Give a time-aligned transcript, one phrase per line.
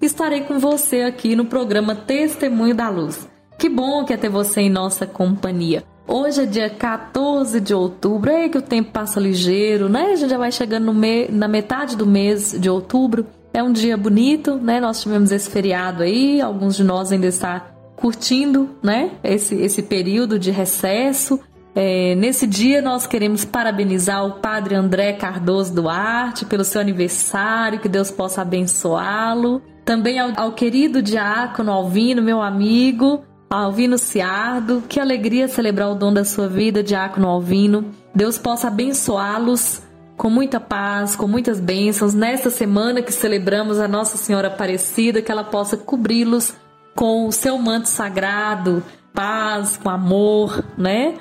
[0.00, 3.28] estarei com você aqui no programa Testemunho da Luz.
[3.58, 5.84] Que bom que é ter você em nossa companhia.
[6.06, 10.12] Hoje é dia 14 de outubro, é que o tempo passa ligeiro, né?
[10.12, 11.28] A gente já vai chegando me...
[11.28, 13.26] na metade do mês de outubro.
[13.54, 14.80] É um dia bonito, né?
[14.80, 17.62] Nós tivemos esse feriado aí, alguns de nós ainda estão
[17.96, 19.12] curtindo, né?
[19.22, 21.40] Esse, esse período de recesso.
[21.74, 27.88] É, nesse dia nós queremos parabenizar o Padre André Cardoso Duarte pelo seu aniversário, que
[27.88, 29.60] Deus possa abençoá-lo.
[29.84, 34.82] Também ao, ao querido diácono Alvino, meu amigo, Alvino Ciardo.
[34.88, 37.90] Que alegria celebrar o dom da sua vida, diácono Alvino.
[38.14, 39.82] Deus possa abençoá-los
[40.16, 42.14] com muita paz, com muitas bênçãos.
[42.14, 46.54] Nesta semana que celebramos a Nossa Senhora Aparecida, que ela possa cobri-los
[46.94, 51.14] com o seu manto sagrado, paz, com amor, né?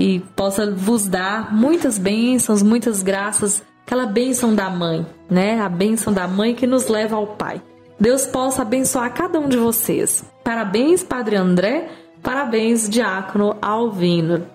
[0.00, 5.60] E possa vos dar muitas bênçãos, muitas graças, aquela bênção da mãe, né?
[5.60, 7.60] A bênção da mãe que nos leva ao Pai.
[8.00, 10.24] Deus possa abençoar cada um de vocês.
[10.42, 11.90] Parabéns, Padre André.
[12.22, 14.46] Parabéns, Diácono Alvino.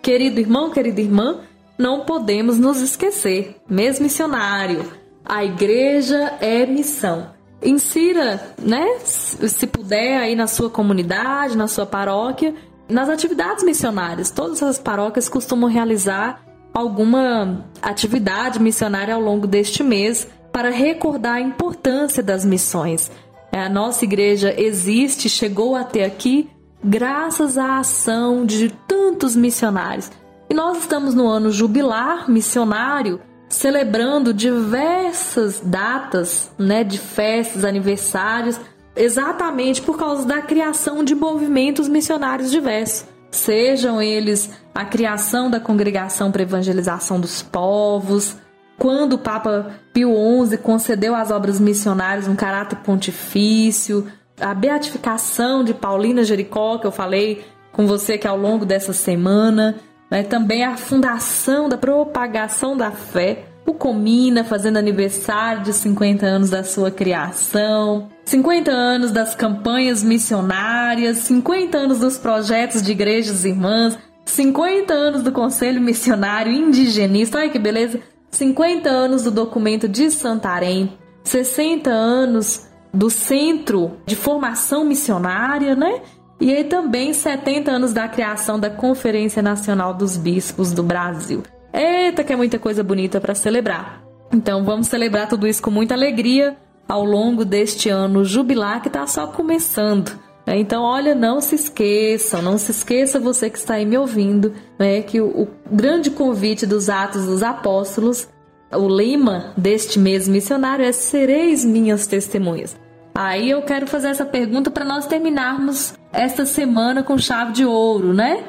[0.00, 1.40] Querido irmão, querida irmã,
[1.76, 4.84] não podemos nos esquecer, mesmo missionário,
[5.24, 7.28] a igreja é missão.
[7.62, 12.54] Insira, né, se puder aí na sua comunidade, na sua paróquia,
[12.88, 14.30] nas atividades missionárias.
[14.30, 21.40] Todas as paróquias costumam realizar alguma atividade missionária ao longo deste mês para recordar a
[21.40, 23.10] importância das missões.
[23.52, 26.50] A nossa igreja existe, chegou até aqui
[26.82, 30.10] graças à ação de tantos missionários.
[30.50, 38.60] E nós estamos no ano jubilar missionário, celebrando diversas datas, né, de festas, aniversários,
[38.96, 43.06] exatamente por causa da criação de movimentos missionários diversos.
[43.30, 48.36] Sejam eles a criação da Congregação para Evangelização dos Povos,
[48.78, 50.14] quando o Papa Pio
[50.46, 54.06] XI concedeu às obras missionárias um caráter pontifício,
[54.40, 59.76] a beatificação de Paulina Jericó, que eu falei com você que ao longo dessa semana,
[60.10, 60.22] né?
[60.22, 66.62] também a fundação da propagação da fé, o Comina fazendo aniversário de 50 anos da
[66.62, 74.94] sua criação, 50 anos das campanhas missionárias, 50 anos dos projetos de igrejas irmãs, 50
[74.94, 78.00] anos do Conselho Missionário Indigenista, ai que beleza!
[78.30, 80.92] 50 anos do documento de Santarém,
[81.22, 86.00] 60 anos do Centro de Formação Missionária, né?
[86.40, 91.42] E aí também 70 anos da criação da Conferência Nacional dos Bispos do Brasil.
[91.72, 94.02] Eita, que é muita coisa bonita para celebrar.
[94.32, 96.56] Então vamos celebrar tudo isso com muita alegria
[96.88, 100.18] ao longo deste ano jubilar que está só começando.
[100.46, 100.58] né?
[100.58, 105.02] Então, olha, não se esqueçam, não se esqueça você que está aí me ouvindo, né,
[105.02, 108.28] que o, o grande convite dos Atos dos Apóstolos,
[108.70, 112.76] o lema deste mês missionário é Sereis minhas testemunhas.
[113.14, 118.12] Aí eu quero fazer essa pergunta para nós terminarmos esta semana com chave de ouro,
[118.12, 118.42] né?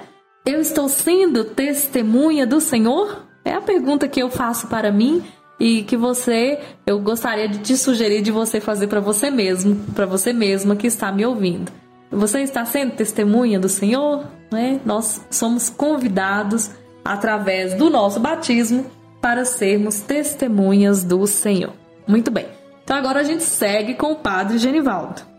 [0.44, 3.26] Eu estou sendo testemunha do Senhor?
[3.44, 5.24] É a pergunta que eu faço para mim
[5.60, 10.06] e que você, eu gostaria de te sugerir de você fazer para você mesmo, para
[10.06, 11.72] você mesma que está me ouvindo.
[12.12, 14.26] Você está sendo testemunha do Senhor?
[14.52, 14.80] Né?
[14.86, 16.72] Nós somos convidados
[17.04, 18.86] através do nosso batismo
[19.22, 21.74] para sermos testemunhas do Senhor.
[22.08, 22.48] Muito bem.
[22.84, 25.35] Então agora a gente segue com o Padre Genivaldo.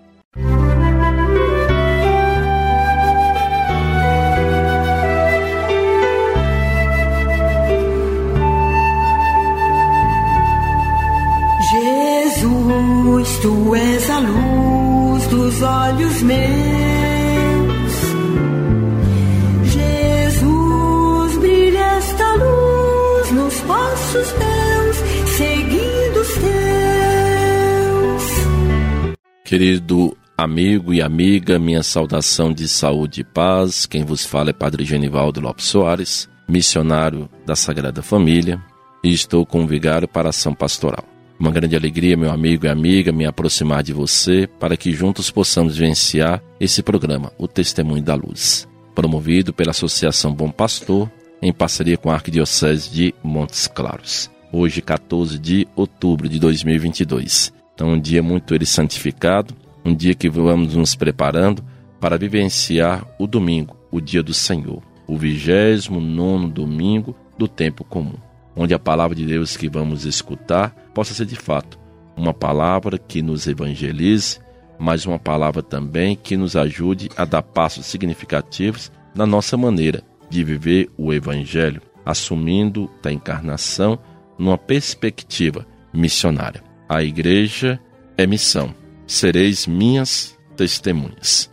[13.27, 16.37] Jesus, tu és a luz dos olhos meus.
[19.73, 24.97] Jesus, brilha esta luz nos passos teus,
[25.37, 28.23] seguindo os teus.
[29.45, 33.87] Querido amigo e amiga, minha saudação de saúde e paz.
[33.87, 38.63] Quem vos fala é Padre Genivaldo Lopes Soares, missionário da Sagrada Família,
[39.03, 41.16] e estou com o vigário para a ação pastoral.
[41.39, 45.77] Uma grande alegria, meu amigo e amiga, me aproximar de você para que juntos possamos
[45.77, 51.11] vivenciar esse programa, O Testemunho da Luz, promovido pela Associação Bom Pastor,
[51.43, 54.31] em parceria com a Arquidiocese de Montes Claros.
[54.51, 57.53] Hoje, 14 de outubro de 2022.
[57.75, 59.55] Então, um dia muito ele santificado,
[59.85, 61.63] um dia que vamos nos preparando
[62.01, 68.17] para vivenciar o domingo, o dia do Senhor, o 29 domingo do tempo comum
[68.57, 71.79] onde a palavra de Deus que vamos escutar possa ser de fato
[72.17, 74.41] uma palavra que nos evangelize,
[74.79, 80.43] mas uma palavra também que nos ajude a dar passos significativos na nossa maneira de
[80.43, 83.99] viver o Evangelho, assumindo a encarnação
[84.39, 86.63] numa perspectiva missionária.
[86.89, 87.79] A igreja
[88.17, 88.75] é missão.
[89.07, 91.51] Sereis minhas testemunhas.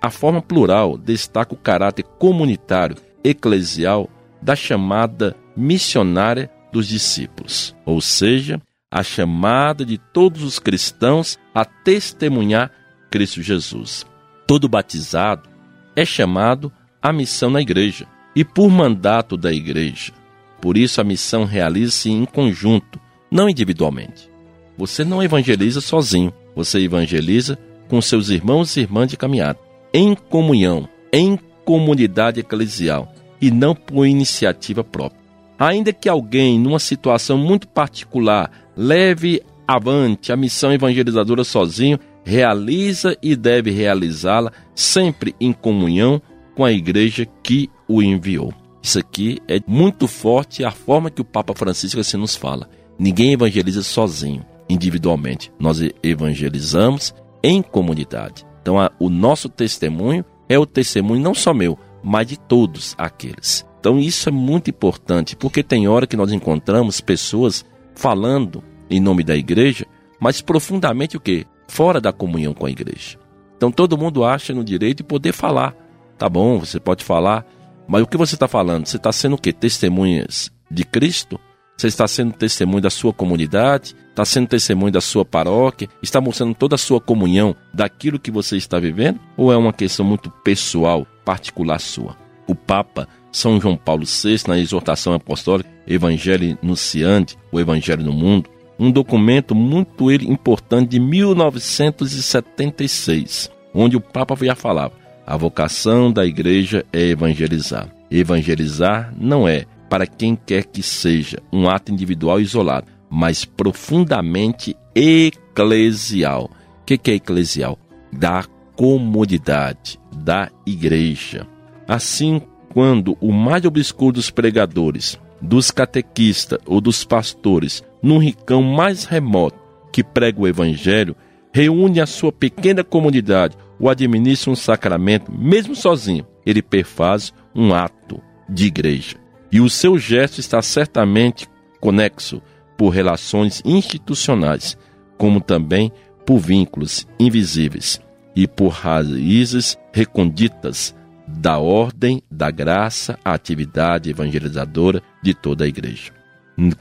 [0.00, 4.08] A forma plural destaca o caráter comunitário, eclesial
[4.40, 8.60] da chamada missionária dos discípulos, ou seja,
[8.90, 12.70] a chamada de todos os cristãos a testemunhar
[13.10, 14.06] Cristo Jesus.
[14.46, 15.48] Todo batizado
[15.96, 20.12] é chamado à missão na igreja e por mandato da igreja.
[20.60, 23.00] Por isso a missão realiza-se em conjunto,
[23.30, 24.30] não individualmente.
[24.76, 27.58] Você não evangeliza sozinho, você evangeliza
[27.88, 29.58] com seus irmãos e irmãs de caminhada,
[29.92, 35.21] em comunhão, em comunidade eclesial e não por iniciativa própria.
[35.62, 43.36] Ainda que alguém, numa situação muito particular, leve avante a missão evangelizadora sozinho, realiza e
[43.36, 46.20] deve realizá-la sempre em comunhão
[46.56, 48.52] com a igreja que o enviou.
[48.82, 52.68] Isso aqui é muito forte a forma que o Papa Francisco assim nos fala.
[52.98, 55.52] Ninguém evangeliza sozinho, individualmente.
[55.60, 58.44] Nós evangelizamos em comunidade.
[58.60, 63.64] Então, a, o nosso testemunho é o testemunho não só meu, mas de todos aqueles.
[63.82, 67.64] Então isso é muito importante, porque tem hora que nós encontramos pessoas
[67.96, 69.84] falando em nome da igreja,
[70.20, 71.44] mas profundamente o que?
[71.66, 73.18] Fora da comunhão com a igreja.
[73.56, 75.74] Então todo mundo acha no direito de poder falar.
[76.16, 77.44] Tá bom, você pode falar,
[77.88, 78.86] mas o que você está falando?
[78.86, 79.52] Você está sendo o quê?
[79.52, 81.40] Testemunhas de Cristo?
[81.76, 83.96] Você está sendo testemunho da sua comunidade?
[84.10, 85.88] Está sendo testemunho da sua paróquia?
[86.00, 89.18] Está mostrando toda a sua comunhão daquilo que você está vivendo?
[89.36, 92.16] Ou é uma questão muito pessoal, particular sua?
[92.46, 98.50] O Papa são João Paulo VI, na exortação apostólica Evangelho Nunciante, o Evangelho no Mundo,
[98.78, 104.92] um documento muito importante de 1976, onde o Papa já falava:
[105.26, 107.88] a vocação da igreja é evangelizar.
[108.10, 116.50] Evangelizar não é, para quem quer que seja, um ato individual isolado, mas profundamente eclesial.
[116.80, 117.78] O que, que é eclesial?
[118.12, 118.44] Da
[118.76, 121.46] comunidade, da igreja.
[121.86, 129.04] Assim quando o mais obscuro dos pregadores, dos catequistas ou dos pastores, num rincão mais
[129.04, 129.58] remoto
[129.92, 131.14] que prega o evangelho,
[131.52, 138.22] reúne a sua pequena comunidade ou administra um sacramento, mesmo sozinho, ele perfaz um ato
[138.48, 139.16] de igreja.
[139.50, 141.46] E o seu gesto está certamente
[141.78, 142.40] conexo
[142.78, 144.78] por relações institucionais,
[145.18, 145.92] como também
[146.24, 148.00] por vínculos invisíveis
[148.34, 150.94] e por raízes recônditas
[151.26, 156.12] da ordem, da graça, a atividade evangelizadora de toda a igreja.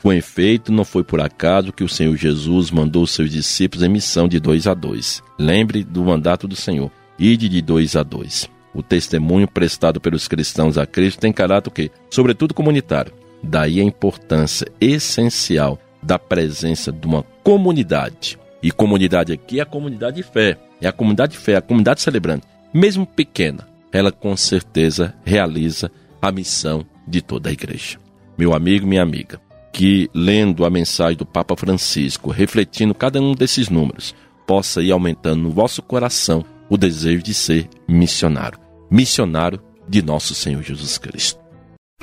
[0.02, 4.28] Com efeito, não foi por acaso que o Senhor Jesus mandou seus discípulos em missão
[4.28, 5.24] de dois a dois.
[5.40, 8.50] Lembre do mandato do Senhor, ide de dois a dois.
[8.74, 11.92] O testemunho prestado pelos cristãos a Cristo tem caráter o quê?
[12.10, 13.14] Sobretudo comunitário.
[13.44, 18.38] Daí a importância essencial da presença de uma comunidade.
[18.62, 20.58] E comunidade aqui é a comunidade de fé.
[20.80, 22.46] É a comunidade de fé, a comunidade celebrante.
[22.74, 28.00] Mesmo pequena, ela com certeza realiza a missão de toda a igreja.
[28.38, 29.40] Meu amigo, minha amiga,
[29.74, 34.16] que lendo a mensagem do Papa Francisco, refletindo cada um desses números,
[34.48, 40.64] possa ir aumentando no vosso coração o desejo de ser missionário, missionário de nosso Senhor
[40.64, 41.42] Jesus Cristo.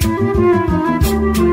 [0.01, 1.48] Música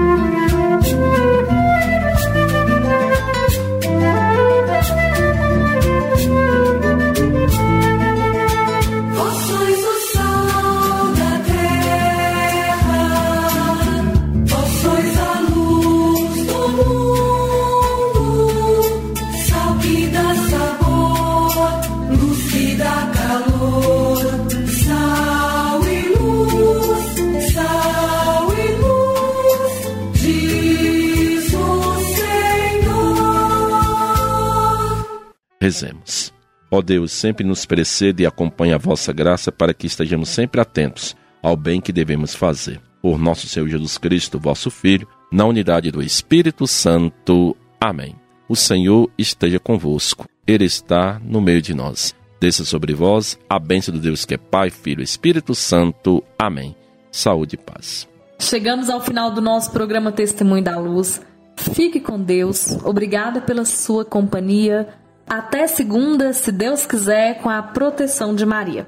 [35.66, 36.32] Rezemos.
[36.70, 41.16] Ó Deus, sempre nos precede e acompanhe a vossa graça para que estejamos sempre atentos
[41.42, 42.80] ao bem que devemos fazer.
[43.02, 47.58] Por nosso Senhor Jesus Cristo, vosso Filho, na unidade do Espírito Santo.
[47.82, 48.16] Amém.
[48.48, 50.28] O Senhor esteja convosco.
[50.46, 52.14] Ele está no meio de nós.
[52.40, 56.24] Desça sobre vós a bênção do Deus que é Pai, Filho e Espírito Santo.
[56.38, 56.76] Amém.
[57.12, 58.08] Saúde e paz.
[58.38, 61.24] Chegamos ao final do nosso programa Testemunho da Luz.
[61.58, 62.78] Fique com Deus.
[62.84, 65.04] Obrigada pela sua companhia.
[65.28, 68.88] Até segunda, se Deus quiser, com a proteção de Maria.